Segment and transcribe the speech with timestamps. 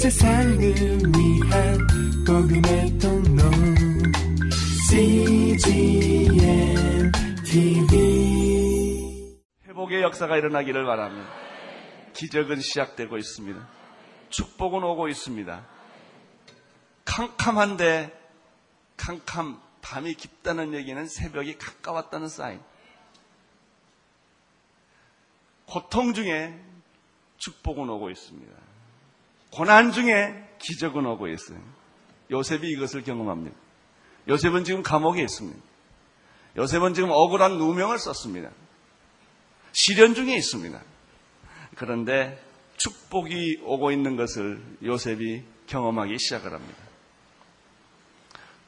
[0.00, 1.78] 세상을 위한
[2.26, 3.42] 복음의 통로
[4.88, 6.32] CGM
[7.44, 9.36] TV
[9.66, 11.30] 회복의 역사가 일어나기를 바랍니다.
[12.14, 13.68] 기적은 시작되고 있습니다.
[14.30, 15.66] 축복은 오고 있습니다.
[17.04, 18.18] 캄캄한데
[18.96, 22.62] 캄캄 밤이 깊다는 얘기는 새벽이 가까웠다는 사인.
[25.66, 26.58] 고통 중에
[27.36, 28.69] 축복은 오고 있습니다.
[29.50, 31.58] 고난 중에 기적은 오고 있어요.
[32.30, 33.56] 요셉이 이것을 경험합니다.
[34.28, 35.58] 요셉은 지금 감옥에 있습니다.
[36.56, 38.50] 요셉은 지금 억울한 누명을 썼습니다.
[39.72, 40.80] 시련 중에 있습니다.
[41.76, 42.40] 그런데
[42.76, 46.78] 축복이 오고 있는 것을 요셉이 경험하기 시작을 합니다.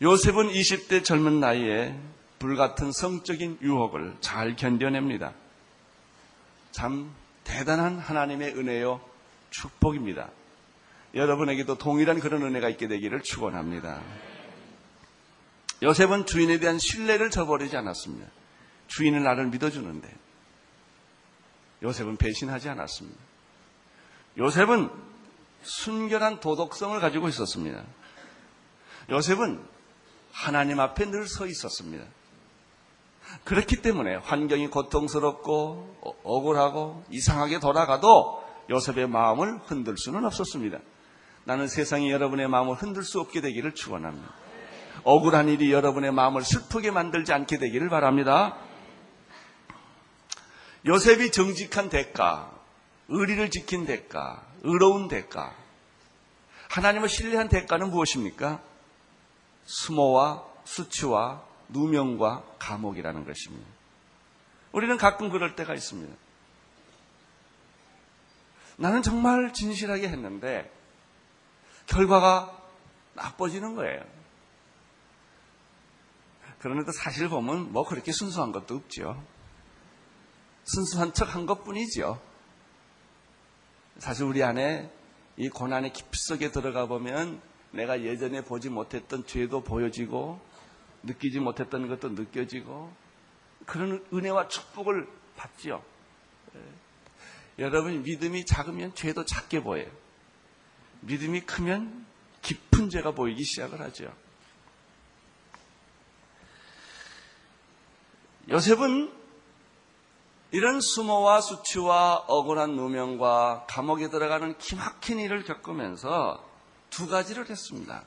[0.00, 1.96] 요셉은 20대 젊은 나이에
[2.38, 5.32] 불같은 성적인 유혹을 잘 견뎌냅니다.
[6.72, 9.00] 참 대단한 하나님의 은혜요
[9.50, 10.30] 축복입니다.
[11.14, 14.00] 여러분에게도 동일한 그런 은혜가 있게 되기를 축원합니다.
[15.82, 18.26] 요셉은 주인에 대한 신뢰를 저버리지 않았습니다.
[18.86, 20.08] 주인은 나를 믿어주는데
[21.82, 23.18] 요셉은 배신하지 않았습니다.
[24.38, 24.90] 요셉은
[25.62, 27.82] 순결한 도덕성을 가지고 있었습니다.
[29.10, 29.60] 요셉은
[30.32, 32.04] 하나님 앞에 늘 서 있었습니다.
[33.44, 40.78] 그렇기 때문에 환경이 고통스럽고 어, 억울하고 이상하게 돌아가도 요셉의 마음을 흔들 수는 없었습니다.
[41.44, 44.32] 나는 세상이 여러분의 마음을 흔들 수 없게 되기를 축원합니다.
[45.04, 48.56] 억울한 일이 여러분의 마음을 슬프게 만들지 않게 되기를 바랍니다.
[50.86, 52.52] 요셉이 정직한 대가,
[53.08, 55.54] 의리를 지킨 대가, 의로운 대가,
[56.70, 58.60] 하나님을 신뢰한 대가는 무엇입니까?
[59.64, 63.66] 수모와 수치와 누명과 감옥이라는 것입니다.
[64.70, 66.14] 우리는 가끔 그럴 때가 있습니다.
[68.76, 70.70] 나는 정말 진실하게 했는데
[71.92, 72.58] 결과가
[73.14, 74.02] 나빠지는 거예요.
[76.58, 79.22] 그런데도 사실 보면 뭐 그렇게 순수한 것도 없죠.
[80.64, 82.20] 순수한 척 한 것 뿐이죠.
[83.98, 84.90] 사실 우리 안에
[85.36, 90.40] 이 고난의 깊이 속에 들어가 보면 내가 예전에 보지 못했던 죄도 보여지고
[91.02, 92.92] 느끼지 못했던 것도 느껴지고
[93.66, 95.82] 그런 은혜와 축복을 받지요.
[96.54, 96.60] 예.
[97.58, 99.90] 여러분 믿음이 작으면 죄도 작게 보여요.
[101.02, 102.06] 믿음이 크면
[102.42, 104.12] 깊은 죄가 보이기 시작을 하죠.
[108.48, 109.12] 요셉은
[110.50, 116.46] 이런 수모와 수치와 억울한 누명과 감옥에 들어가는 기막힌 일을 겪으면서
[116.90, 118.04] 두 가지를 했습니다.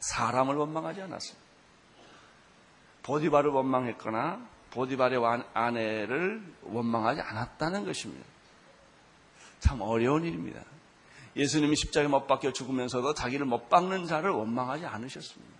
[0.00, 1.48] 사람을 원망하지 않았습니다.
[3.04, 5.20] 보디바를 원망했거나 보디발의
[5.54, 8.26] 아내를 원망하지 않았다는 것입니다.
[9.60, 10.62] 참 어려운 일입니다.
[11.38, 15.54] 예수님이 십자가에 못 박혀 죽으면서도 자기를 못 박는 자를 원망하지 않으셨습니다.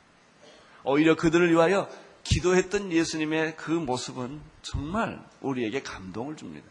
[0.84, 1.89] 오히려 그들을 위하여
[2.25, 6.66] 기도했던 예수님의 그 모습은 정말 우리에게 감동을 줍니다.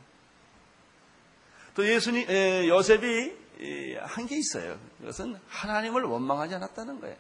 [1.73, 3.47] 또 예수님, 에, 요셉이
[4.01, 4.77] 한 게 있어요.
[4.99, 7.15] 그것은 하나님을 원망하지 않았다는 거예요.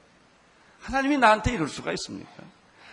[0.81, 2.31] 하나님이 나한테 이럴 수가 있습니까?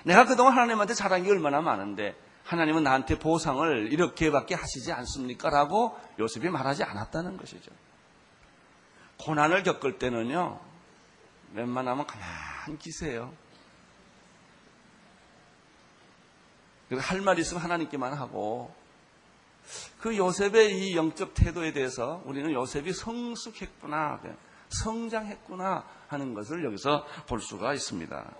[0.05, 5.50] 내가 그동안 하나님한테 잘한 게 얼마나 많은데 하나님은 나한테 보상을 이렇게밖에 하시지 않습니까?
[5.50, 7.71] 라고 요셉이 말하지 않았다는 것이죠.
[9.19, 10.60] 고난을 겪을 때는요,
[11.54, 13.32] 웬만하면 가만히 기세요.
[16.91, 18.75] 할 말 있으면 하나님께만 하고,
[19.98, 24.20] 그 요셉의 이 영적 태도에 대해서 우리는 요셉이 성숙했구나,
[24.69, 28.34] 성장했구나 하는 것을 여기서 볼 수가 있습니다.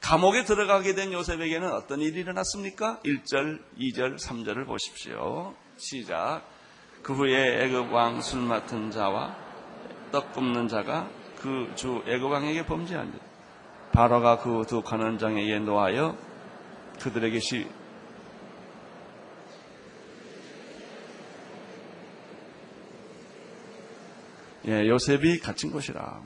[0.00, 3.00] 감옥에 들어가게 된 요셉에게는 어떤 일이 일어났습니까?
[3.04, 5.54] 1절, 2절, 3절을 보십시오.
[5.76, 6.42] 시작.
[7.02, 9.49] 그 후에 애굽 왕 술 맡은 자와
[10.10, 11.08] 떡 굽는 자가
[11.40, 13.18] 그 주 애굽 왕에게 범죄한 자.
[13.92, 16.16] 바로가 그 두 관원장에게 놓아여
[17.00, 17.66] 그들에게 시
[24.66, 26.20] 예, 요셉이 갇힌 곳이라.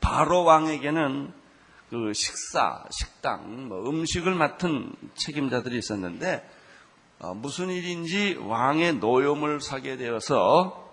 [0.00, 1.32] 바로 왕에게는
[1.90, 6.48] 그 식사, 식당, 뭐 음식을 맡은 책임자들이 있었는데
[7.20, 10.89] 어, 무슨 일인지 왕의 노염을 사게 되어서 어,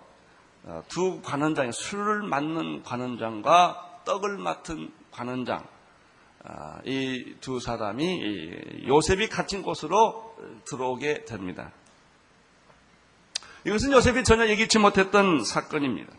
[0.88, 5.66] 두 관원장, 술을 맡는 관원장과 떡을 맡은 관원장,
[6.44, 10.36] 어, 이두 사람이 요셉이 갇힌 곳으로
[10.66, 11.72] 들어오게 됩니다.
[13.66, 16.14] 이것은 요셉이 전혀 예기치 못했던 사건입니다.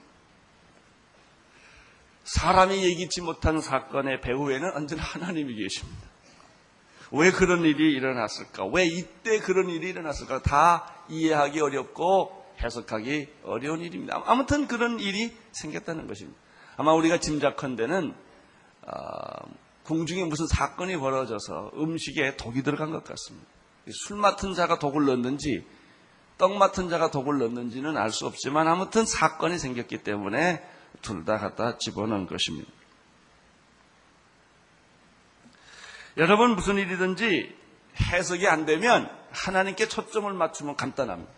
[2.25, 6.09] 사람이 예기치 못한 사건의 배후에는 언제나 하나님이 계십니다.
[7.11, 8.67] 왜 그런 일이 일어났을까?
[8.67, 10.43] 왜 이때 그런 일이 일어났을까?
[10.43, 14.23] 다 이해하기 어렵고 해석하기 어려운 일입니다.
[14.27, 16.39] 아무튼 그런 일이 생겼다는 것입니다.
[16.77, 18.15] 아마 우리가 짐작컨대는
[18.83, 18.93] 어,
[19.85, 23.47] 궁중에 무슨 사건이 벌어져서 음식에 독이 들어간 것 같습니다.
[24.07, 25.65] 술 맡은 자가 독을 넣는지
[26.37, 30.63] 떡 맡은 자가 독을 넣는지는 알 수 없지만 아무튼 사건이 생겼기 때문에
[31.03, 32.71] 둘 다 갖다 집어넣은 것입니다.
[36.17, 37.57] 여러분 무슨 일이든지
[38.13, 41.38] 해석이 안 되면 하나님께 초점을 맞추면 간단합니다.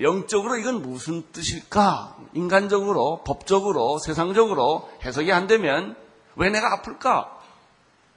[0.00, 2.16] 영적으로 이건 무슨 뜻일까?
[2.34, 5.96] 인간적으로, 법적으로, 세상적으로 해석이 안 되면
[6.36, 7.30] 왜 내가 아플까?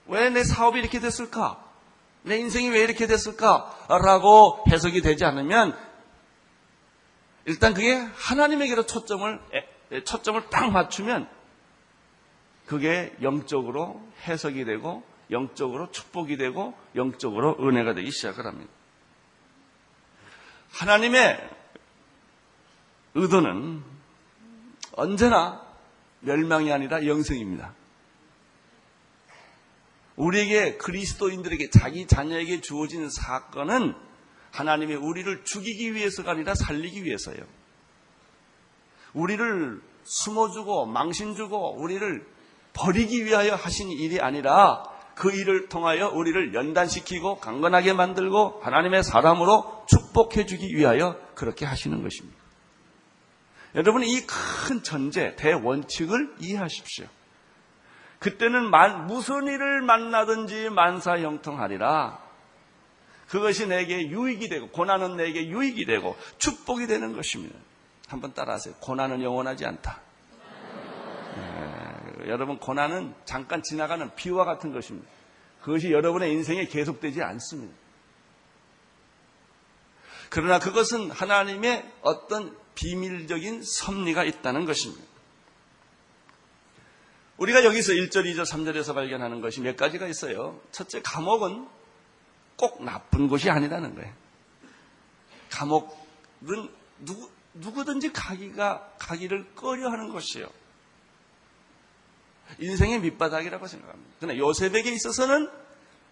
[0.07, 1.63] 왜 내 사업이 이렇게 됐을까?
[2.24, 3.75] 내 인생이 왜 이렇게 됐을까?
[3.89, 5.77] 라고 해석이 되지 않으면
[7.45, 9.39] 일단 그게 하나님에게로 초점을,
[10.03, 11.30] 초점을 딱 맞추면
[12.65, 18.71] 그게 영적으로 해석이 되고 영적으로 축복이 되고 영적으로 은혜가 되기 시작을 합니다.
[20.71, 21.56] 하나님의
[23.18, 23.84] 의도는
[24.94, 25.62] 언제나
[26.22, 27.74] 멸망이 아니라 영생입니다.
[30.16, 33.96] 우리에게 그리스도인들에게 자기 자녀에게 주어진 사건은
[34.52, 37.44] 하나님이 우리를 죽이기 위해서가 아니라 살리기 위해서예요.
[39.14, 42.25] 우리를 숨어주고 망신주고 우리를
[42.74, 44.84] 버리기 위하여 하신 일이 아니라
[45.16, 52.37] 그 일을 통하여 우리를 연단시키고 강건하게 만들고 하나님의 사람으로 축복해 주기 위하여 그렇게 하시는 것입니다.
[53.77, 54.25] 여러분 이
[54.68, 57.06] 큰 전제, 대원칙을 이해하십시오.
[58.19, 58.71] 그때는
[59.06, 62.19] 무슨 일을 만나든지 만사 형통하리라.
[63.29, 67.56] 그것이 내게 유익이 되고 고난은 내게 유익이 되고 축복이 되는 것입니다.
[68.07, 68.75] 한번 따라하세요.
[68.79, 70.01] 고난은 영원하지 않다.
[71.35, 75.07] 네, 여러분 고난은 잠깐 지나가는 비와 같은 것입니다.
[75.62, 77.75] 그것이 여러분의 인생에 계속되지 않습니다.
[80.30, 85.03] 그러나 그것은 하나님의 어떤 비밀적인 섭리가 있다는 것입니다.
[87.38, 90.62] 우리가 여기서 1절, 2절, 3절에서 발견하는 것이 몇 가지가 있어요.
[90.71, 91.68] 첫째, 감옥은
[92.56, 94.13] 꼭 나쁜 곳이 아니라는 거예요.
[95.50, 96.69] 감옥은
[97.00, 100.47] 누구, 누구든지 가기가, 가기를 꺼려 하는 것이에요.
[102.59, 104.12] 인생의 밑바닥이라고 생각합니다.
[104.19, 105.50] 그러나 요셉에게 있어서는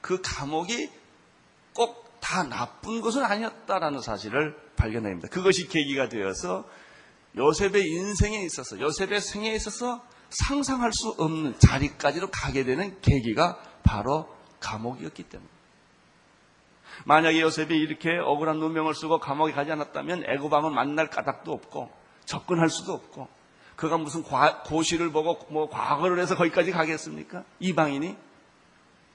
[0.02, 0.90] 그 감옥이
[1.74, 5.28] 꼭 다 나쁜 것은 아니었다라는 사실을 발견합니다.
[5.28, 6.68] 그것이 계기가 되어서
[7.38, 14.28] 요셉의 인생에 있어서, 요셉의 생에 있어서 상상할 수 없는 자리까지로 가게 되는 계기가 바로
[14.60, 15.50] 감옥이었기 때문에.
[17.04, 21.92] 만약에 요셉이 이렇게 억울한 누명을 쓰고 감옥에 가지 않았다면 애고밤은 만날 까닭도 없고
[22.26, 23.28] 접근할 수도 없고
[23.76, 27.44] 그가 무슨 과, 고시를 보고 뭐 과거를 해서 거기까지 가겠습니까?
[27.60, 28.18] 이방인이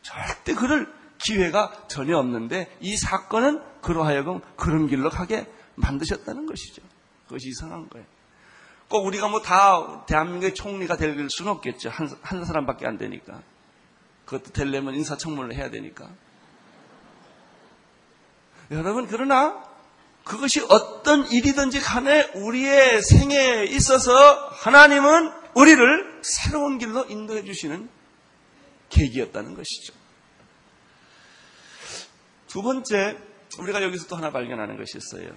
[0.03, 5.47] 절대 그럴 기회가 전혀 없는데 이 사건은 그로 하여금 그런 길로 가게
[5.77, 6.83] 만드셨다는 것이죠.
[7.27, 8.07] 그것이 이상한 거예요.
[8.89, 11.91] 꼭 우리가 뭐 다 대한민국의 총리가 될 수는 없겠죠.
[11.91, 13.41] 한, 한 사람밖에 안 되니까.
[14.25, 16.09] 그것도 되려면 인사청문을 해야 되니까.
[18.71, 19.65] 여러분, 그러나
[20.25, 24.13] 그것이 어떤 일이든지 간에 우리의 생애에 있어서
[24.53, 27.89] 하나님은 우리를 새로운 길로 인도해 주시는
[28.91, 30.00] 계기였다는 것이죠.
[32.51, 33.17] 두 번째,
[33.61, 35.31] 우리가 여기서 또 하나 발견하는 것이 있어요.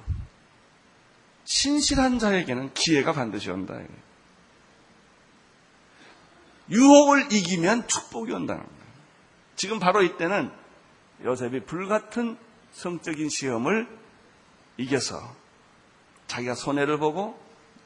[1.45, 3.79] 신실한 자에게는 기회가 반드시 온다.
[6.71, 8.83] 유혹을 이기면 축복이 온다는 거예요.
[9.55, 10.51] 지금 바로 이때는
[11.23, 12.35] 요셉이 불같은
[12.71, 13.87] 성적인 시험을
[14.77, 15.35] 이겨서
[16.25, 17.39] 자기가 손해를 보고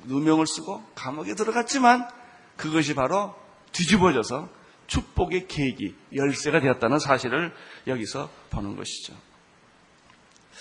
[0.04, 2.08] 누명을 쓰고 감옥에 들어갔지만
[2.56, 3.36] 그것이 바로
[3.74, 4.57] 뒤집어져서
[4.88, 7.54] 축복의 계기, 열쇠가 되었다는 사실을
[7.86, 9.14] 여기서 보는 것이죠.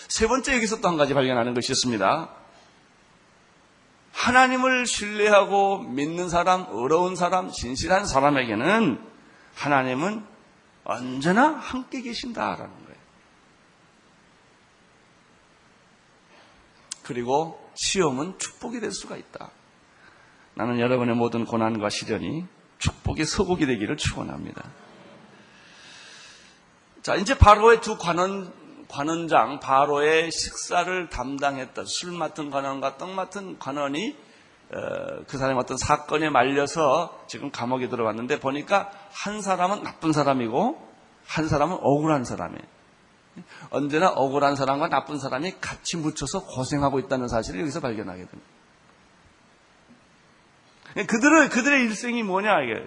[0.09, 2.31] 세 번째 여기서 또 한 가지 발견하는 것이 있습니다.
[4.13, 8.99] 하나님을 신뢰하고 믿는 사람, 어려운 사람, 진실한 사람에게는
[9.55, 10.25] 하나님은
[10.85, 12.97] 언제나 함께 계신다라는 거예요.
[17.03, 19.51] 그리고 시험은 축복이 될 수가 있다.
[20.55, 22.47] 나는 여러분의 모든 고난과 시련이
[22.79, 24.63] 축복의 서곡이 되기를 축원합니다.
[27.03, 28.53] 자, 이제 바로의 두 관원
[28.89, 34.17] 관원장 바로의 식사를 담당했던 술 맡은 관원과 떡 맡은 관원이
[34.73, 40.87] 어, 그 사람이 어떤 사건에 말려서 지금 감옥에 들어왔는데 보니까 한 사람은 나쁜 사람이고
[41.27, 42.77] 한 사람은 억울한 사람이에요.
[43.71, 48.56] 언제나 억울한 사람과 나쁜 사람이 같이 묻혀서 고생하고 있다는 사실을 여기서 발견하게 됩니다.
[51.05, 52.87] 그들의, 그들의 일생이 뭐냐, 이게.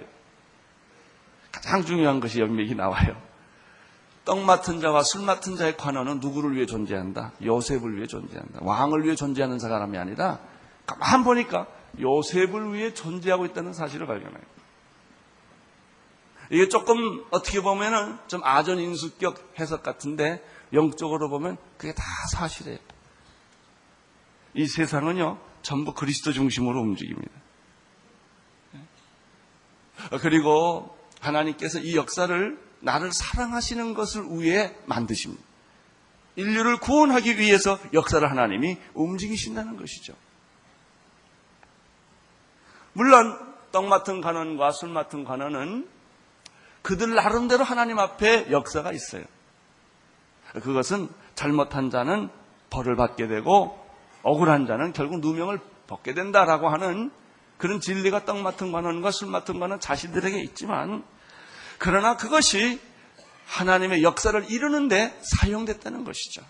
[1.51, 3.30] 가장 중요한 것이 여기 나와요.
[4.25, 7.32] 떡 맡은 자와 술 맡은 자의 관원은 누구를 위해 존재한다?
[7.44, 8.60] 요셉을 위해 존재한다.
[8.62, 10.39] 왕을 위해 존재하는 사람이 아니라
[10.86, 11.66] 가만 보니까
[12.00, 14.42] 요셉을 위해 존재하고 있다는 사실을 발견해요.
[16.51, 22.78] 이게 조금 어떻게 보면은 좀 아전인수격 해석 같은데 영적으로 보면 그게 다 사실이에요.
[24.56, 27.38] 이 세상은요 전부 그리스도 중심으로 움직입니다.
[30.22, 35.44] 그리고 하나님께서 이 역사를 나를 사랑하시는 것을 위해 만드십니다.
[36.36, 40.13] 인류를 구원하기 위해서 역사를 하나님이 움직이신다는 것이죠.
[42.94, 43.38] 물론
[43.72, 45.88] 떡 맡은 관원과 술 맡은 관원은
[46.82, 49.24] 그들 나름대로 하나님 앞에 역사가 있어요.
[50.53, 52.29] 그것은 잘못한 자는
[52.70, 53.77] 벌을 받게 되고
[54.24, 57.12] 억울한 자는 결국 누명을 벗게 된다라고 하는
[57.60, 61.04] 그런 진리가 떡 맡은 관원과 술 맡은 관원 자신들에게 있지만
[61.78, 62.80] 그러나 그것이
[63.46, 66.42] 하나님의 역사를 이루는데 사용됐다는 것이죠.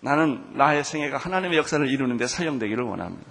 [0.00, 3.30] 나는 나의 생애가 하나님의 역사를 이루는데 사용되기를 원합니다.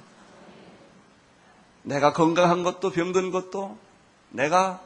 [1.84, 3.78] 내가 건강한 것도 병든 것도
[4.30, 4.82] 내가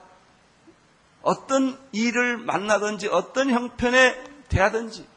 [1.22, 5.08] 어떤 일을 만나든지 어떤 형편에 대하든지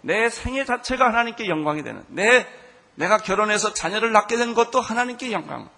[0.00, 2.46] 내 생애 자체가 하나님께 영광이 되는 내
[2.96, 5.68] 내가 결혼해서 자녀를 낳게 된 것도 하나님께 영광.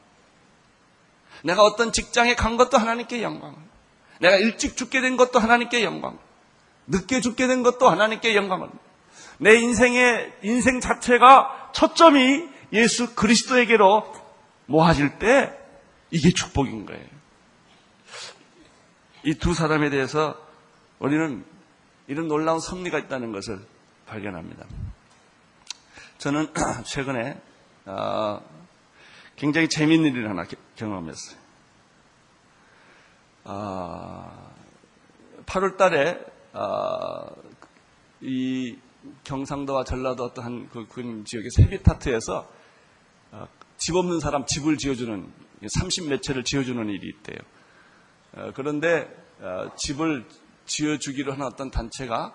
[1.45, 3.57] 내가 어떤 직장에 간 것도 하나님께 영광.
[4.21, 6.19] 내가 일찍 죽게 된 것도 하나님께 영광.
[6.87, 8.69] 늦게 죽게 된 것도 하나님께 영광을.
[9.39, 14.13] 내 인생의 인생 자체가 초점이 예수 그리스도에게로
[14.67, 15.57] 모아질 때
[16.11, 17.07] 이게 축복인 거예요.
[19.25, 20.37] 이 두 사람에 대해서
[20.99, 21.45] 우리는
[22.07, 23.61] 이런 놀라운 섭리가 있다는 것을
[24.07, 24.65] 발견합니다.
[26.19, 26.53] 저는
[26.85, 27.41] 최근에
[27.87, 28.43] 어,
[29.37, 30.45] 굉장히 재미있는 일을 하나
[30.75, 31.39] 경험했어요.
[35.47, 36.19] 8월 달에
[36.53, 37.35] 어,
[38.21, 38.77] 이
[39.23, 42.51] 경상도와 전라도 어떠한 그, 그 지역의 세비타트에서
[43.31, 45.33] 어, 집 없는 사람 집을 지어주는
[45.63, 47.39] 30몇 채를 지어주는 일이 있대요.
[48.55, 49.09] 그런데
[49.77, 50.25] 집을
[50.67, 52.35] 지어주기로 하는 어떤 단체가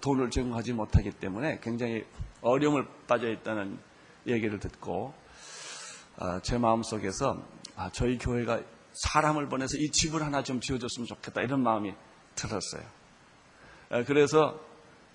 [0.00, 2.04] 돈을 제공하지 못하기 때문에 굉장히
[2.40, 3.78] 어려움을 빠져 있다는
[4.26, 5.14] 얘기를 듣고
[6.18, 7.42] 아, 제 마음속에서
[7.76, 8.62] 아, 저희 교회가
[8.92, 11.94] 사람을 보내서 이 집을 하나 좀 지어줬으면 좋겠다 이런 마음이
[12.34, 12.82] 들었어요.
[13.90, 14.58] 아, 그래서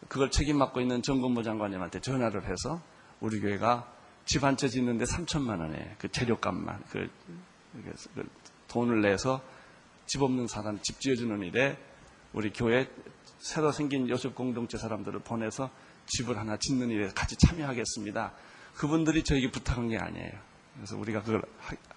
[0.08, 2.82] 그걸 책임 맡고 있는 정건부 장관님한테 전화를 해서
[3.20, 3.92] 우리 교회가
[4.26, 7.10] 집 한 채 짓는데 3천만 원에 그 재료값만 그,
[7.74, 8.30] 그
[8.68, 9.42] 돈을 내서
[10.06, 11.78] 집 없는 사람 집 지어주는 일에
[12.34, 12.88] 우리 교회
[13.42, 15.72] 새로 생긴 요셉 공동체 사람들을 보내서
[16.06, 18.34] 집을 하나 짓는 일에 같이 참여하겠습니다.
[18.76, 20.32] 그분들이 저에게 부탁한 게 아니에요.
[20.76, 21.42] 그래서 우리가 그걸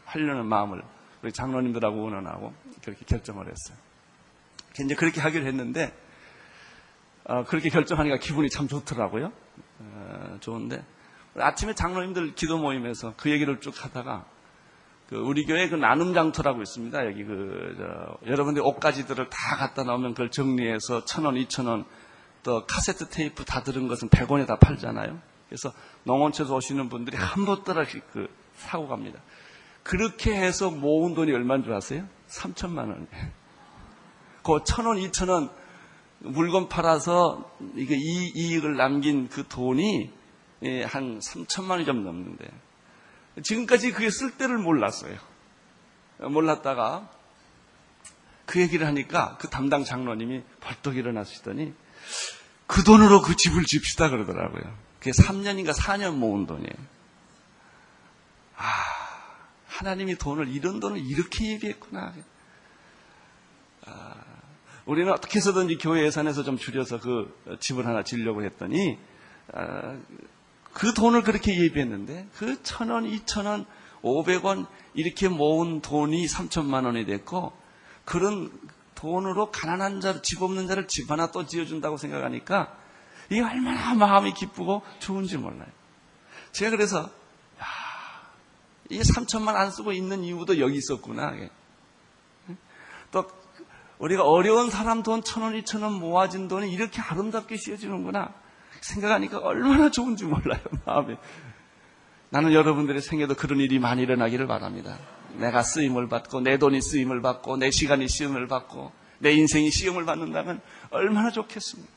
[0.06, 0.82] 하려는 마음을
[1.22, 3.78] 우리 장로님들하고 원언하고 그렇게 결정을 했어요.
[4.80, 5.94] 이제 그렇게 하기로 했는데
[7.24, 9.30] 어, 그렇게 결정하니까 기분이 참 좋더라고요.
[9.80, 10.82] 어, 좋은데
[11.36, 14.24] 아침에 장로님들 기도 모임에서 그 얘기를 쭉 하다가
[15.14, 17.06] 그 우리 교회 그 나눔 장터라고 있습니다.
[17.06, 21.84] 여기 그 여러분들 옷가지들을 다 갖다 놓으면 그걸 정리해서 천 원, 이천 원,
[22.42, 25.16] 또 카세트 테이프 다 들은 것은 100원에 다 팔잖아요.
[25.48, 29.20] 그래서 농어촌에서 오시는 분들이 한 보따리씩 그 사고 갑니다.
[29.84, 32.08] 그렇게 해서 모은 돈이 얼마인 줄 아세요?
[32.28, 33.06] 3천만 원.
[34.42, 35.48] 그 천 원, 이천 원
[36.18, 40.10] 물건 팔아서 이게 이 이익을 남긴 그 돈이
[40.64, 42.50] 예, 한 3천만 원이 좀 넘는데
[43.42, 45.18] 지금까지 그게 쓸 데를 몰랐어요.
[46.18, 47.10] 몰랐다가
[48.46, 51.74] 그 얘기를 하니까 그 담당 장로님이 벌떡 일어나시더니
[52.66, 54.62] 그 돈으로 그 집을 집시다 그러더라고요.
[54.98, 56.94] 그게 3년인가 4년 모은 돈이에요.
[58.56, 58.64] 아,
[59.66, 62.14] 하나님이 돈을, 이런 돈을 이렇게 얘기했구나.
[63.86, 64.14] 아,
[64.86, 68.98] 우리는 어떻게 해서든지 교회 예산에서 좀 줄여서 그 집을 하나 지려고 했더니,
[69.52, 69.98] 아,
[70.74, 73.64] 그 돈을 그렇게 예비했는데, 그 천 원, 이천 원,
[74.02, 77.52] 오백 원, 이렇게 모은 돈이 삼천만 원이 됐고,
[78.04, 78.50] 그런
[78.94, 82.76] 돈으로 가난한 자를, 집 없는 자를 집 하나 또 지어준다고 생각하니까
[83.30, 85.68] 이게 얼마나 마음이 기쁘고 좋은지 몰라요.
[86.52, 87.64] 제가 그래서, 야,
[88.90, 91.32] 이게 3천만 안 쓰고 있는 이유도 여기 있었구나.
[93.10, 93.24] 또,
[93.98, 98.34] 우리가 어려운 사람 돈 천 원, 이천 원 모아진 돈이 이렇게 아름답게 씌어지는구나.
[98.84, 101.16] 생각하니까 얼마나 좋은지 몰라요, 마음이.
[102.30, 104.98] 나는 여러분들의 생에도 그런 일이 많이 일어나기를 바랍니다.
[105.34, 110.60] 내가 쓰임을 받고 내 돈이 쓰임을 받고 내 시간이 시험을 받고 내 인생이 시험을 받는다면
[110.90, 111.92] 얼마나 좋겠습니까?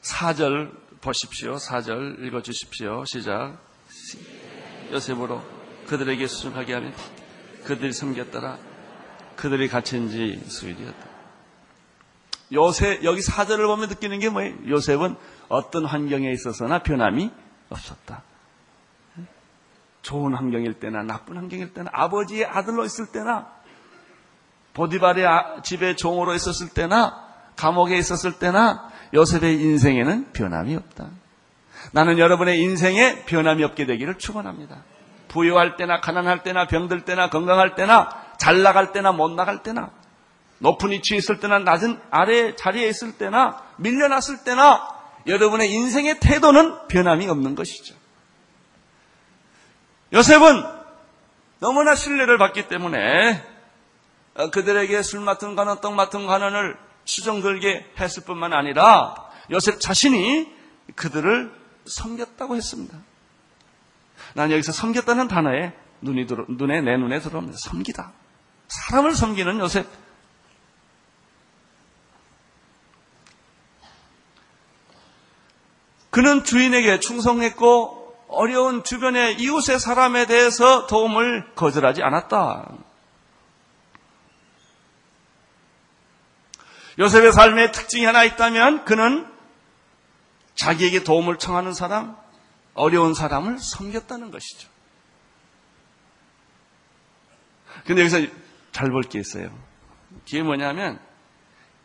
[0.00, 1.58] 사절 보십시오.
[1.58, 3.04] 사절 읽어 주십시오.
[3.04, 3.58] 시작.
[4.92, 5.42] 요셉으로
[5.86, 6.94] 그들에게 수줍하게 하면
[7.64, 8.58] 그들이 섬겼더라.
[9.36, 11.15] 그들이 갇힌 지 수일이었다.
[12.52, 14.54] 요셉, 여기 사절을 보면 느끼는 게 뭐예요?
[14.68, 15.16] 요셉은
[15.48, 17.30] 어떤 환경에 있어서나 변함이
[17.70, 18.22] 없었다.
[20.02, 23.48] 좋은 환경일 때나 나쁜 환경일 때나 아버지의 아들로 있을 때나
[24.74, 27.24] 보디발의 아, 집에 종으로 있었을 때나
[27.56, 31.08] 감옥에 있었을 때나 요셉의 인생에는 변함이 없다.
[31.92, 34.84] 나는 여러분의 인생에 변함이 없게 되기를 축원합니다.
[35.28, 39.90] 부유할 때나 가난할 때나 병들 때나 건강할 때나 잘 나갈 때나 못 나갈 때나
[40.58, 44.96] 높은 위치에 있을 때나 낮은 아래 자리에 있을 때나 밀려났을 때나
[45.26, 47.94] 여러분의 인생의 태도는 변함이 없는 것이죠.
[50.12, 50.64] 요셉은
[51.58, 53.44] 너무나 신뢰를 받기 때문에
[54.34, 59.14] 어, 그들에게 술 맡은 관원, 떡 맡은 관원을 수정 들게 했을 뿐만 아니라
[59.50, 60.52] 요셉 자신이
[60.94, 61.52] 그들을
[61.86, 62.98] 섬겼다고 했습니다.
[64.34, 65.72] 난 여기서 섬겼다는 단어에
[66.02, 67.56] 눈이 들어, 눈에, 내 눈에 들어옵니다.
[67.58, 68.12] 섬기다.
[68.68, 69.86] 사람을 섬기는 요셉.
[76.16, 82.72] 그는 주인에게 충성했고 어려운 주변의 이웃의 사람에 대해서 도움을 거절하지 않았다.
[86.98, 89.30] 요셉의 삶의 특징이 하나 있다면 그는
[90.54, 92.16] 자기에게 도움을 청하는 사람,
[92.72, 94.70] 어려운 사람을 섬겼다는 것이죠.
[97.84, 98.20] 근데 여기서
[98.72, 99.50] 잘 볼 게 있어요.
[100.24, 100.98] 그게 뭐냐면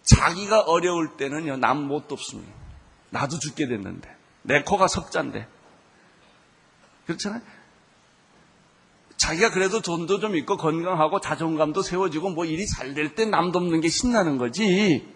[0.03, 2.53] 자기가 어려울 때는요, 남 못 돕습니다.
[3.09, 4.20] 나도 죽게 됐는데.
[4.43, 5.47] 내 코가 석잔데.
[7.05, 7.41] 그렇잖아요?
[9.17, 13.81] 자기가 그래도 돈도 좀 있고 건강하고 자존감도 세워지고 뭐 일이 잘 될 때 남 돕는
[13.81, 15.07] 게 신나는 거지.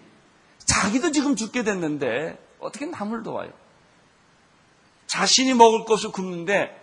[0.59, 3.51] 자기도 지금 죽게 됐는데 어떻게 남을 도와요?
[5.07, 6.75] 자신이 먹을 것을 굶는데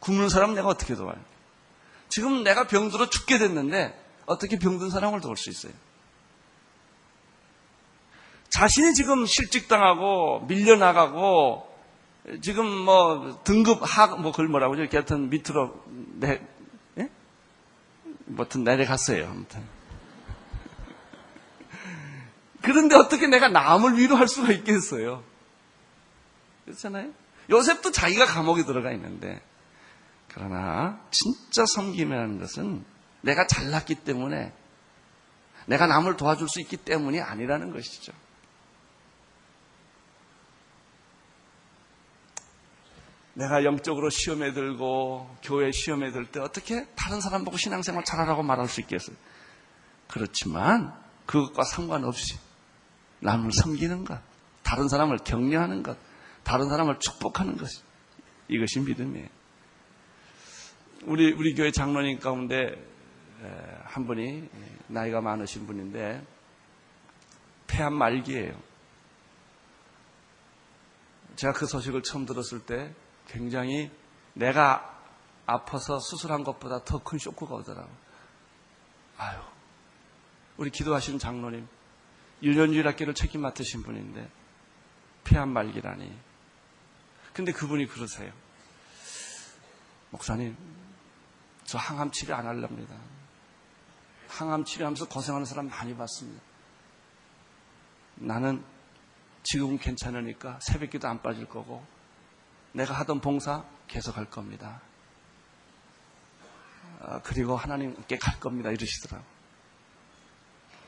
[0.00, 1.16] 굶는 사람 내가 어떻게 도와요?
[2.08, 5.72] 지금 내가 병들어 죽게 됐는데 어떻게 병든 사람을 도울 수 있어요?
[8.48, 11.65] 자신이 지금 실직당하고 밀려나가고
[12.42, 14.88] 지금 뭐 등급 하, 뭐 그걸 뭐라고 하죠?
[14.90, 15.84] 하여튼 밑으로
[16.14, 16.40] 내,
[16.98, 17.08] 예?
[18.24, 19.28] 뭐튼 내려갔어요.
[19.28, 19.62] 아무튼.
[22.62, 25.22] 그런데 어떻게 내가 남을 위로할 수가 있겠어요?
[26.64, 27.12] 그렇잖아요?
[27.48, 29.40] 요셉도 자기가 감옥에 들어가 있는데,
[30.26, 32.84] 그러나 진짜 섬김이라는 것은
[33.20, 34.52] 내가 잘났기 때문에
[35.66, 38.12] 내가 남을 도와줄 수 있기 때문이 아니라는 것이죠.
[43.36, 48.66] 내가 영적으로 시험에 들고 교회 시험에 들 때 어떻게 다른 사람 보고 신앙생활 잘하라고 말할
[48.66, 49.14] 수 있겠어요?
[50.08, 50.94] 그렇지만
[51.26, 52.38] 그것과 상관없이
[53.20, 54.18] 남을 섬기는 것,
[54.62, 55.98] 다른 사람을 격려하는 것,
[56.44, 57.68] 다른 사람을 축복하는 것
[58.48, 59.28] 이것이 믿음이에요.
[61.02, 62.74] 우리 우리 교회 장로님 가운데
[63.84, 64.48] 한 분이
[64.86, 66.24] 나이가 많으신 분인데
[67.66, 68.58] 폐암 말기예요.
[71.36, 72.94] 제가 그 소식을 처음 들었을 때
[73.28, 73.90] 굉장히
[74.34, 74.94] 내가
[75.46, 77.90] 아파서 수술한 것보다 더 큰 쇼크가 오더라고.
[79.18, 79.38] 아유,
[80.56, 81.66] 우리 기도하시는 장로님,
[82.42, 84.28] 유년주일학교를 책임 맡으신 분인데
[85.24, 86.12] 폐암 말기라니.
[87.32, 88.32] 근데 그분이 그러세요.
[90.10, 90.56] 목사님,
[91.64, 92.94] 저 항암 치료 안 할랍니다.
[94.28, 96.42] 항암 치료하면서 고생하는 사람 많이 봤습니다.
[98.16, 98.64] 나는
[99.42, 101.84] 지금은 괜찮으니까 새벽 기도 안 빠질 거고
[102.76, 104.82] 내가 하던 봉사 계속 할 겁니다.
[107.00, 108.70] 아, 그리고 하나님께 갈 겁니다.
[108.70, 109.24] 이러시더라고.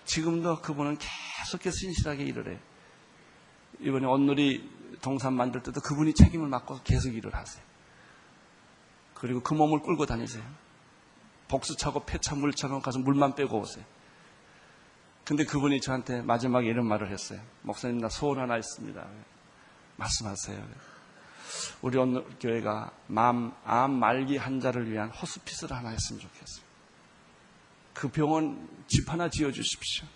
[0.04, 2.58] 지금도 그분은 계속해서 신실하게 일을 해요.
[3.80, 7.64] 이번에 온누리 동산 만들 때도 그분이 책임을 맡고 계속 일을 하세요.
[9.14, 10.44] 그리고 그 몸을 끌고 다니세요.
[11.48, 13.84] 복수 차고 폐차 물 차고 가서 물만 빼고 오세요.
[15.24, 17.40] 근데 그분이 저한테 마지막에 이런 말을 했어요.
[17.62, 19.06] 목사님 나 소원 하나 있습니다.
[19.96, 20.87] 말씀하세요.
[21.82, 26.64] 우리 오늘 교회가 암, 암 말기 환자를 위한 호스피스를 하나 했으면 좋겠어요.
[27.94, 30.06] 그 병원 집 하나 지어 주십시오.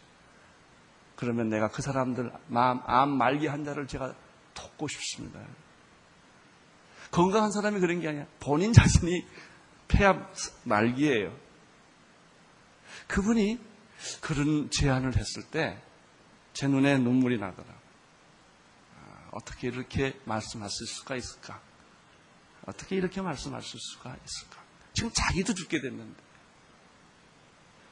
[1.16, 4.14] 그러면 내가 그 사람들 암, 암 말기 환자를 제가
[4.54, 5.40] 돕고 싶습니다.
[7.10, 8.26] 건강한 사람이 그런 게 아니야.
[8.40, 9.24] 본인 자신이
[9.88, 10.26] 폐암
[10.64, 11.36] 말기예요.
[13.08, 13.58] 그분이
[14.20, 15.92] 그런 제안을 했을 때
[16.52, 17.81] 제 눈에 눈물이 나더라.
[19.32, 21.60] 어떻게 이렇게 말씀하실 수가 있을까?
[22.66, 24.62] 어떻게 이렇게 말씀하실 수가 있을까?
[24.92, 26.22] 지금 자기도 죽게 됐는데.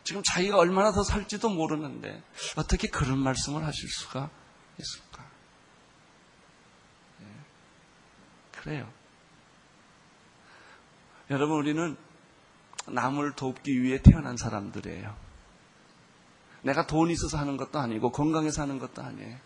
[0.05, 2.23] 지금 자기가 얼마나 더 살지도 모르는데
[2.57, 4.31] 어떻게 그런 말씀을 하실 수가
[4.79, 5.25] 있을까?
[7.21, 7.27] 네.
[8.53, 8.93] 그래요.
[11.31, 11.97] 여러분 우리는
[12.89, 15.17] 남을 돕기 위해 태어난 사람들이에요.
[16.63, 19.39] 내가 돈이 있어서 하는 것도 아니고 건강해서 하는 것도 아니에요.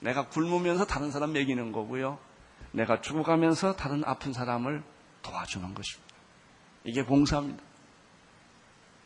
[0.00, 2.18] 내가 굶으면서 다른 사람 먹이는 거고요.
[2.72, 4.82] 내가 죽어가면서 다른 아픈 사람을
[5.22, 6.14] 도와주는 것입니다.
[6.84, 7.62] 이게 봉사입니다.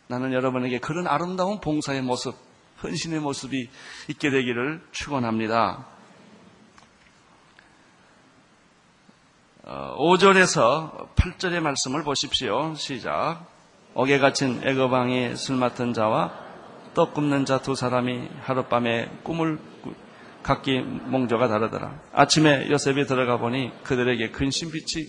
[0.09, 2.37] 나는 여러분에게 그런 아름다운 봉사의 모습,
[2.83, 3.69] 헌신의 모습이
[4.09, 5.87] 있게 되기를 축원합니다.
[9.65, 12.75] 5절에서 8절의 말씀을 보십시오.
[12.75, 13.47] 시작.
[13.95, 16.33] 옥에 갇힌 애거방에 술 맡은 자와
[16.95, 19.59] 떡 굽는 자 두 사람이 하룻밤에 꿈을
[20.43, 22.01] 각기 몽조가 다르더라.
[22.13, 25.07] 아침에 요셉이 들어가 보니 그들에게 근 신빛이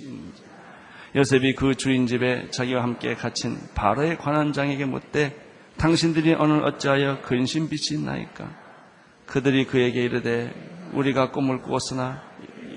[1.16, 5.36] 요셉이 그 주인 집에 자기와 함께 갇힌 바로의 관원장에게 묻되
[5.78, 8.50] 당신들이 오늘 어찌하여 근신빛이 있나이까?
[9.26, 10.54] 그들이 그에게 이르되
[10.94, 12.22] 우리가 꿈을 꾸었으나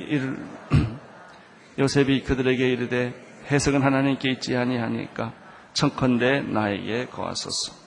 [0.08, 0.38] 이를
[1.78, 3.14] 요셉이 그들에게 이르되
[3.50, 5.32] 해석은 하나님께 있지 아니하니까
[5.72, 7.85] 청컨대 나에게 거하소서.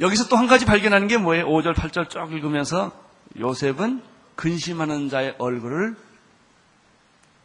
[0.00, 1.46] 여기서 또 한 가지 발견하는 게 뭐예요?
[1.46, 2.92] 5절, 8절 쭉 읽으면서
[3.38, 4.02] 요셉은
[4.34, 5.96] 근심하는 자의 얼굴을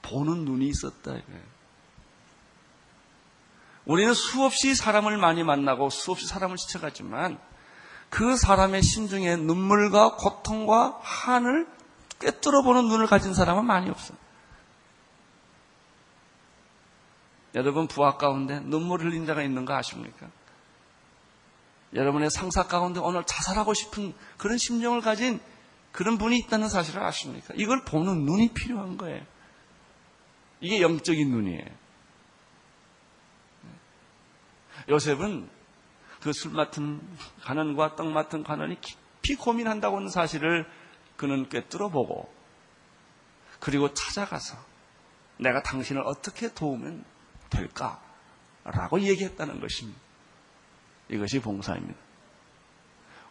[0.01, 1.15] 보는 눈이 있었다.
[3.85, 7.39] 우리는 수없이 사람을 많이 만나고 수없이 사람을 지쳐가지만
[8.09, 11.65] 그 사람의 심중에 눈물과 고통과 한을
[12.19, 14.17] 꿰뚫어 보는 눈을 가진 사람은 많이 없어요.
[17.55, 20.27] 여러분 부하 가운데 눈물 흘린 자가 있는 거 아십니까?
[21.93, 25.39] 여러분의 상사 가운데 오늘 자살하고 싶은 그런 심정을 가진
[25.91, 27.53] 그런 분이 있다는 사실을 아십니까?
[27.57, 29.23] 이걸 보는 눈이 필요한 거예요.
[30.61, 31.65] 이게 영적인 눈이에요.
[34.89, 35.49] 요셉은
[36.21, 37.01] 그 술 맡은
[37.41, 40.69] 가난과 떡 맡은 가난이 깊이 고민한다고 하는 사실을
[41.17, 42.31] 그는 꿰뚫어 보고
[43.59, 44.55] 그리고 찾아가서
[45.37, 47.03] 내가 당신을 어떻게 도우면
[47.49, 49.99] 될까라고 얘기했다는 것입니다.
[51.11, 51.99] 이것이 봉사입니다.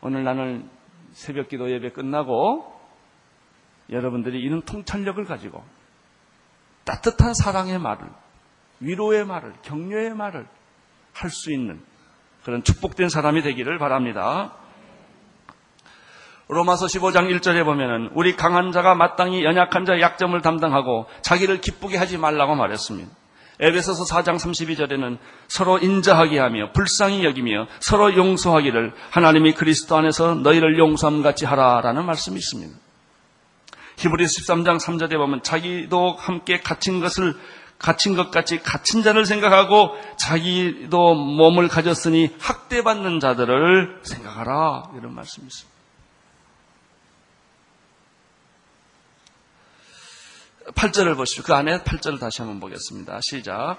[0.02, 0.68] 오늘 나는
[1.12, 2.78] 새벽 기도 예배 끝나고
[3.90, 5.64] 여러분들이 이런 통찰력을 가지고
[6.84, 8.06] 따뜻한 사랑의 말을,
[8.80, 10.46] 위로의 말을, 격려의 말을
[11.12, 11.82] 할 수 있는
[12.44, 14.54] 그런 축복된 사람이 되기를 바랍니다.
[16.48, 22.16] 로마서 15장 1절에 보면은 우리 강한 자가 마땅히 연약한 자의 약점을 담당하고 자기를 기쁘게 하지
[22.18, 23.19] 말라고 말했습니다.
[23.60, 31.22] 에베소서 4장 32절에는 서로 인자하게 하며 불쌍히 여기며 서로 용서하기를 하나님이 그리스도 안에서 너희를 용서함
[31.22, 32.74] 같이 하라라는 말씀이 있습니다.
[33.98, 37.34] 히브리서 13장 3절에 보면 자기도 함께 갇힌 것을
[37.78, 45.69] 갇힌 것 같이 갇힌 자를 생각하고 자기도 몸을 가졌으니 학대받는 자들을 생각하라 이런 말씀이 있습니다.
[50.74, 51.42] 8절을 보시죠.
[51.42, 53.20] 그 안에 8절을 다시 한번 보겠습니다.
[53.20, 53.78] 시작.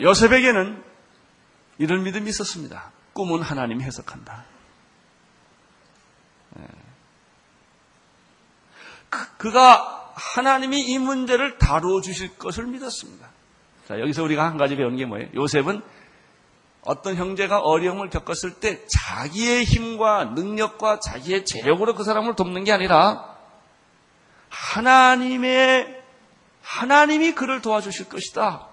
[0.00, 0.82] 요셉에게는
[1.78, 2.90] 이런 믿음이 있었습니다.
[3.12, 4.44] 꿈은 하나님이 해석한다.
[6.56, 6.66] 네.
[9.08, 13.31] 그, 그가 하나님이 이 문제를 다루어 주실 것을 믿었습니다.
[13.92, 15.28] 자, 여기서 우리가 한 가지 배우는 게 뭐예요?
[15.34, 15.82] 요셉은
[16.80, 23.36] 어떤 형제가 어려움을 겪었을 때 자기의 힘과 능력과 자기의 재력으로 그 사람을 돕는 게 아니라
[24.48, 26.02] 하나님의
[26.62, 28.66] 하나님이 그를 도와주실 것이다.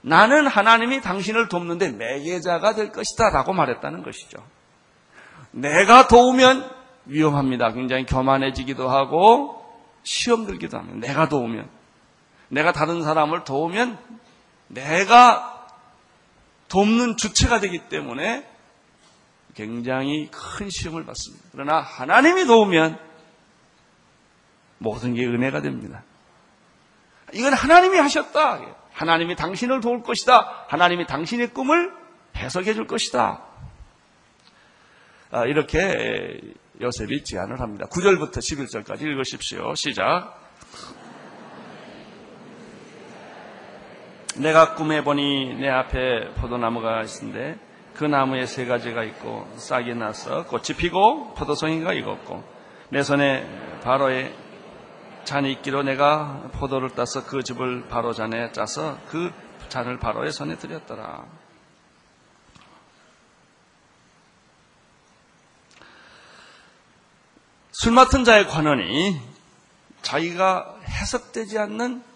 [0.00, 3.30] 나는 하나님이 당신을 돕는데 매개자가 될 것이다.
[3.30, 4.38] 라고 말했다는 것이죠.
[5.52, 6.68] 내가 도우면
[7.06, 7.72] 위험합니다.
[7.72, 9.64] 굉장히 교만해지기도 하고
[10.02, 11.06] 시험 들기도 합니다.
[11.06, 11.77] 내가 도우면.
[12.48, 13.98] 내가 다른 사람을 도우면
[14.68, 15.66] 내가
[16.68, 18.46] 돕는 주체가 되기 때문에
[19.54, 21.44] 굉장히 큰 시험을 받습니다.
[21.52, 22.98] 그러나 하나님이 도우면
[24.78, 26.04] 모든 게 은혜가 됩니다.
[27.32, 28.60] 이건 하나님이 하셨다.
[28.92, 30.64] 하나님이 당신을 도울 것이다.
[30.68, 31.92] 하나님이 당신의 꿈을
[32.36, 33.42] 해석해 줄 것이다.
[35.30, 36.40] 아, 이렇게
[36.80, 37.86] 요셉이 제안을 합니다.
[37.86, 39.74] 9절부터 11절까지 읽으십시오.
[39.74, 40.40] 시작.
[44.38, 47.58] 내가 꿈에 보니 내 앞에 포도나무가 있는데
[47.94, 52.44] 그 나무에 세 가지가 있고 싹이 나서 꽃이 피고 포도송이가 익었고
[52.90, 54.32] 내 손에 바로의
[55.24, 59.32] 잔이 있기로 내가 포도를 따서 그 즙을 바로 잔에 짜서 그
[59.68, 61.24] 잔을 바로의 손에 드렸더라.
[67.72, 69.20] 술 맡은 자의 관원이
[70.02, 72.07] 자기가 해석되지 않는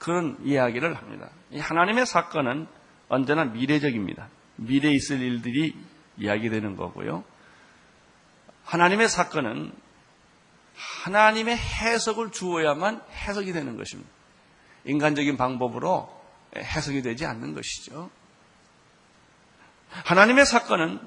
[0.00, 1.30] 그런 이야기를 합니다.
[1.56, 2.66] 하나님의 사건은
[3.08, 4.28] 언제나 미래적입니다.
[4.56, 5.76] 미래에 있을 일들이
[6.16, 7.22] 이야기되는 거고요.
[8.64, 9.72] 하나님의 사건은
[11.04, 14.10] 하나님의 해석을 주어야만 해석이 되는 것입니다.
[14.84, 16.08] 인간적인 방법으로
[16.56, 18.10] 해석이 되지 않는 것이죠.
[19.90, 21.00] 하나님의 사건은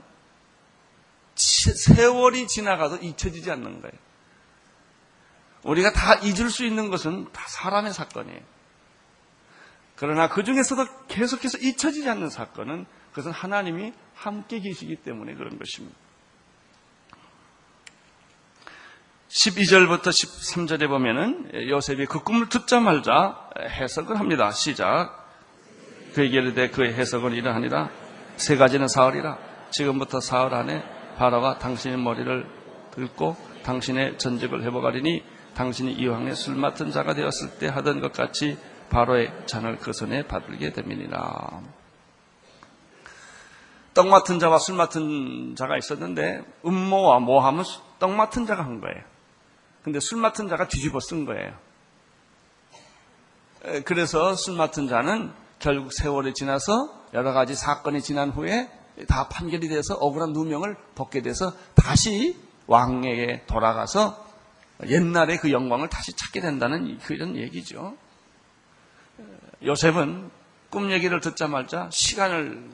[1.36, 3.94] 세월이 지나가도 잊혀지지 않는 거예요.
[5.64, 8.53] 우리가 다 잊을 수 있는 것은 다 사람의 사건이에요.
[10.04, 15.98] 그러나 그 중에서도 계속해서 잊혀지지 않는 사건은 그것은 하나님이 함께 계시기 때문에 그런 것입니다.
[19.30, 24.52] 12절부터 13절에 보면은 요셉이 그 꿈을 듣자말자 해석을 합니다.
[24.52, 25.26] 시작.
[26.14, 27.90] 그에게 이르되 그의 해석은 이러하니라.
[28.36, 29.38] 세 가지는 사흘이라.
[29.70, 30.84] 지금부터 사흘 안에
[31.16, 32.46] 바라가 당신의 머리를
[32.92, 35.24] 긁고 당신의 전직을 회복하리니
[35.56, 38.58] 당신이 이왕에 술 맡은 자가 되었을 때 하던 것 같이
[38.94, 41.62] 바로의 잔을 그 손에 받들게 됨이니라.
[43.96, 47.64] 떡 맡은 자와 술 맡은 자가 있었는데 음모와 모함은
[48.00, 49.04] 떡 맡은 자가 한 거예요.
[49.84, 51.54] 근데 술 맡은 자가 뒤집어 쓴 거예요.
[53.86, 56.72] 그래서 술 맡은 자는 결국 세월이 지나서
[57.14, 58.70] 여러 가지 사건이 지난 후에
[59.08, 64.24] 다 판결이 돼서 억울한 누명을 벗게 돼서 다시 왕에게 돌아가서
[64.88, 67.96] 옛날의 그 영광을 다시 찾게 된다는 그런 얘기죠.
[69.66, 70.30] 요셉은
[70.70, 72.70] 꿈 얘기를 듣자마자 시간을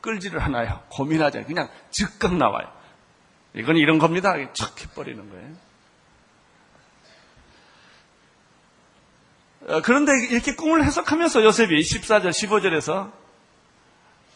[0.00, 0.82] 끌지를 않아요.
[0.90, 1.48] 고민하지 않아요.
[1.48, 2.70] 그냥 즉각 나와요.
[3.54, 4.34] 이건 이런 겁니다.
[4.52, 5.72] 척 해버리는 거예요.
[9.68, 13.12] 어, 그런데 이렇게 꿈을 해석하면서 요셉이 14절, 15절에서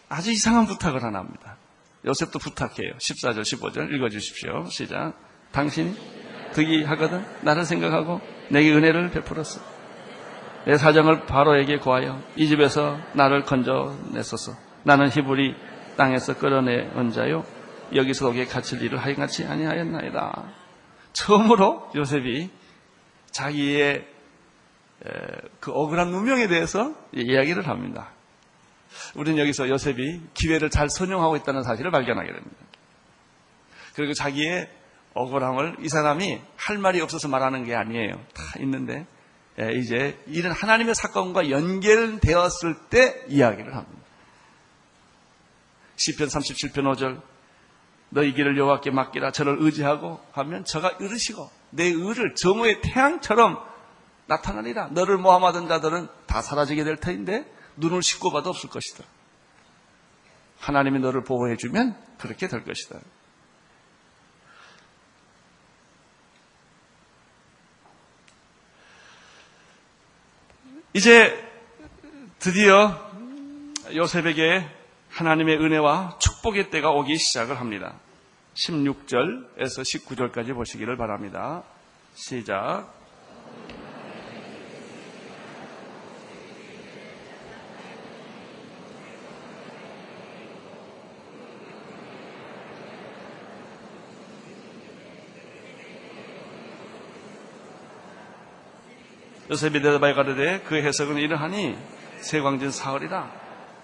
[0.09, 1.57] 아주 이상한 부탁을 하나 합니다.
[2.05, 2.93] 요셉도 부탁해요.
[2.99, 4.67] 14절, 15절 읽어주십시오.
[4.71, 5.15] 시작.
[5.51, 5.97] 당신이
[6.53, 9.76] 득이 하거든 나를 생각하고 내게 은혜를 베풀었어.
[10.67, 14.53] 내 사정을 바로에게 구하여 이 집에서 나를 건져냈었어.
[14.83, 15.55] 나는 히브리
[15.97, 17.45] 땅에서 끌어내은 자요.
[17.95, 20.45] 여기서 오게 갇힐 일을 하여같이 아니하였나이다.
[21.13, 22.51] 처음으로 요셉이
[23.31, 24.09] 자기의
[25.61, 28.11] 그 억울한 누명에 대해서 이야기를 합니다.
[29.15, 32.57] 우리는 여기서 요셉이 기회를 잘 선용하고 있다는 사실을 발견하게 됩니다.
[33.95, 34.69] 그리고 자기의
[35.15, 38.15] 억울함을 이 사람이 할 말이 없어서 말하는 게 아니에요.
[38.35, 39.07] 다 있는데
[39.59, 44.03] 이제 이런 하나님의 사건과 연결되었을 때 이야기를 합니다.
[45.97, 47.23] 시편 37편 5절
[48.11, 53.59] 너희 길을 여호와께 맡기라 저를 의지하고 하면 저가 이르시고 내 의를 정오의 태양처럼
[54.27, 54.89] 나타나리라.
[54.89, 59.05] 너를 모함하던 자들은 다 사라지게 될 터인데 눈을 씻고 봐도 없을 것이다.
[60.59, 62.99] 하나님이 너를 보호해주면 그렇게 될 것이다.
[70.97, 71.39] 이제
[72.39, 72.99] 드디어
[73.95, 74.67] 요셉에게
[75.11, 77.97] 하나님의 은혜와 축복의 때가 오기 시작을 합니다.
[78.55, 81.65] 16절에서 19절까지 보시기를 바랍니다.
[82.15, 82.96] 시작.
[99.49, 101.77] 요셉이 대답하여 가르되 그 해석은 이러하니
[102.21, 103.31] 세광진 사흘이라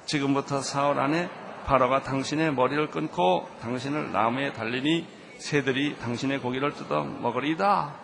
[0.07, 1.31] 지금부터 사흘 안에
[1.66, 5.07] 바로가 당신의 머리를 끊고 당신을 나무에 달리니
[5.38, 7.94] 새들이 당신의 고기를 뜯어 먹으리다.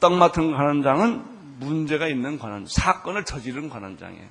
[0.00, 4.28] 떡 맡은 관원장은 문제가 있는 관원, 사건을 저지른 관원장이에요.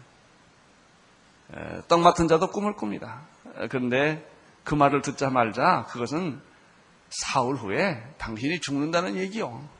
[1.87, 3.21] 떡 맡은 자도 꿈을 꿉니다.
[3.69, 4.25] 그런데
[4.63, 6.41] 그 말을 듣자 말자 그것은
[7.09, 9.74] 사흘 후에 당신이 죽는다는 얘기요.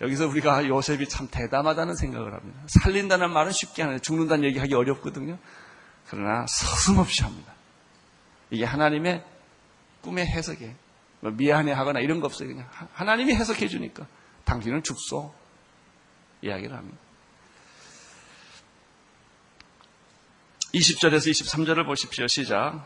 [0.00, 2.60] 여기서 우리가 요셉이 참 대담하다는 생각을 합니다.
[2.66, 5.38] 살린다는 말은 쉽게 하는데 죽는다는 얘기하기 어렵거든요.
[6.08, 7.52] 그러나 서슴없이 합니다.
[8.50, 9.24] 이게 하나님의
[10.02, 10.74] 꿈의 해석에
[11.20, 12.48] 뭐 미안해 하거나 이런 거 없어요.
[12.48, 14.06] 그냥 하나님이 해석해 주니까
[14.44, 15.32] 당신은 죽소
[16.42, 16.98] 이야기를 합니다.
[20.74, 22.26] 20절에서 23절을 보십시오.
[22.26, 22.84] 시작.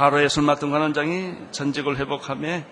[0.00, 2.62] 바로의 술 맡은 관원장이 전직을 회복하며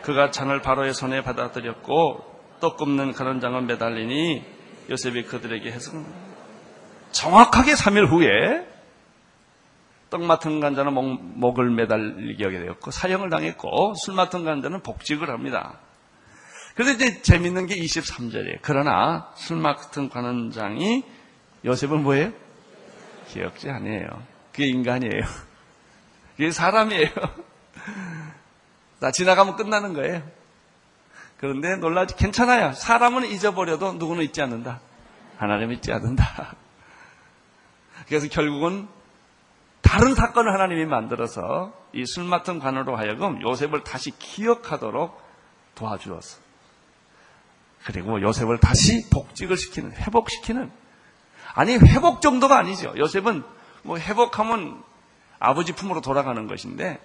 [0.00, 2.24] 그가 잔을 바로의 손에 받아들였고
[2.60, 4.42] 떡 굽는 관원장은 매달리니
[4.88, 5.92] 요셉이 그들에게 해서
[7.10, 8.66] 정확하게 3일 후에
[10.08, 15.78] 떡 맡은 간자는 목, 을 매달리게 되었고 사형을 당했고 술 맡은 간자는 복직을 합니다.
[16.74, 18.60] 그래서 이제 재밌는 게 23절이에요.
[18.62, 21.04] 그러나 술 맡은 관원장이
[21.66, 22.32] 요셉은 뭐예요?
[23.28, 24.06] 기억지 아니에요.
[24.52, 25.51] 그게 인간이에요.
[26.38, 27.08] 이게 사람이에요.
[29.00, 30.22] 나 지나가면 끝나는 거예요.
[31.38, 32.72] 그런데 놀라지 괜찮아요.
[32.72, 34.80] 사람은 잊어버려도 누구는 잊지 않는다.
[35.38, 36.54] 하나님 잊지 않는다.
[38.06, 38.86] 그래서 결국은
[39.80, 45.20] 다른 사건을 하나님이 만들어서 이 술 맡은 관으로 하여금 요셉을 다시 기억하도록
[45.74, 46.38] 도와주었어.
[47.84, 50.70] 그리고 요셉을 다시 복직을 시키는, 회복시키는.
[51.54, 52.94] 아니, 회복 정도가 아니죠.
[52.96, 53.42] 요셉은
[53.82, 54.82] 뭐 회복하면
[55.42, 57.00] 아버지 품으로 돌아가는 것인데,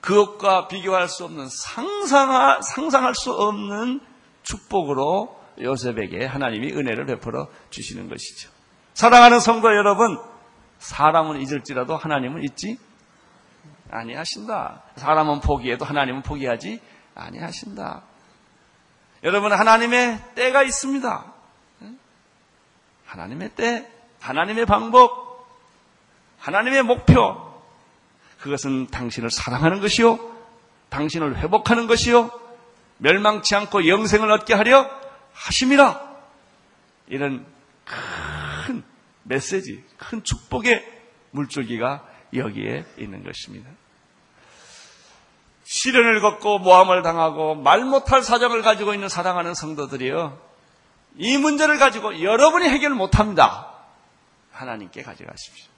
[0.00, 4.00] 그것과 비교할 수 없는 상상할, 상상할 수 없는
[4.44, 8.50] 축복으로 요셉에게 하나님이 은혜를 베풀어 주시는 것이죠.
[8.94, 10.18] 사랑하는 성도 여러분,
[10.78, 12.78] 사람은 잊을지라도 하나님은 잊지
[13.90, 14.82] 아니하신다.
[14.96, 16.80] 사람은 포기해도 하나님은 포기하지
[17.14, 18.02] 아니하신다.
[19.24, 21.32] 여러분 하나님의 때가 있습니다.
[23.06, 25.27] 하나님의 때, 하나님의 방법,
[26.48, 27.36] 하나님의 목표.
[28.40, 30.18] 그것은 당신을 사랑하는 것이요,
[30.88, 32.30] 당신을 회복하는 것이요,
[32.96, 34.88] 멸망치 않고 영생을 얻게 하려
[35.34, 36.08] 하심이라.
[37.08, 37.44] 이런
[37.84, 38.82] 큰
[39.24, 40.84] 메시지, 큰 축복의
[41.32, 43.68] 물줄기가 여기에 있는 것입니다.
[45.64, 50.40] 시련을 겪고 모함을 당하고 말 못할 사정을 가지고 있는 사랑하는 성도들이요.
[51.16, 53.70] 이 문제를 가지고 여러분이 해결 못합니다.
[54.52, 55.77] 하나님께 가져가십시오.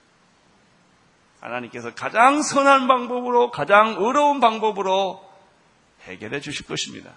[1.41, 5.25] 하나님께서 가장 선한 방법으로, 가장 어려운 방법으로
[6.03, 7.11] 해결해 주실 것입니다.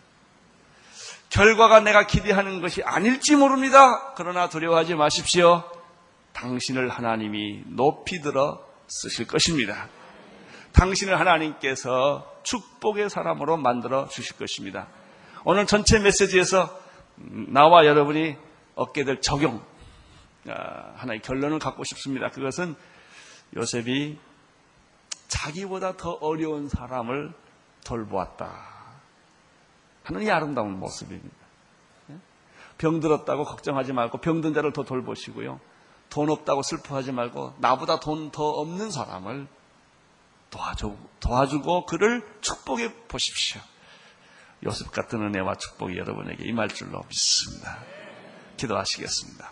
[1.29, 4.13] 결과가 내가 기대하는 것이 아닐지 모릅니다.
[4.15, 5.63] 그러나 두려워하지 마십시오.
[6.33, 9.87] 당신을 하나님이 높이 들어 쓰실 것입니다.
[10.73, 14.87] 당신을 하나님께서 축복의 사람으로 만들어 주실 것입니다.
[15.43, 16.79] 오늘 전체 메시지에서
[17.15, 18.35] 나와 여러분이
[18.75, 19.63] 얻게 될 적용,
[20.47, 22.29] 아, 하나의 결론을 갖고 싶습니다.
[22.29, 22.75] 그것은
[23.55, 24.17] 요셉이
[25.27, 27.33] 자기보다 더 어려운 사람을
[27.85, 28.73] 돌보았다.
[30.03, 31.43] 하는 이 아름다운 모습입니다.
[32.77, 35.59] 병들었다고 걱정하지 말고 병든 자를 더 돌보시고요.
[36.09, 39.47] 돈 없다고 슬퍼하지 말고 나보다 돈 더 없는 사람을
[40.49, 43.61] 도와주, 도와주고 그를 축복해 보십시오.
[44.65, 47.79] 요셉 같은 은혜와 축복이 여러분에게 임할 줄로 믿습니다.
[48.57, 49.51] 기도하시겠습니다.